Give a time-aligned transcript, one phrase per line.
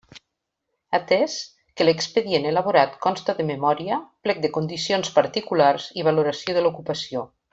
[0.97, 1.33] Atès
[1.81, 7.25] que l'expedient elaborat consta de Memòria, Plec de Condicions Particulars i Valoració de l'ocupació.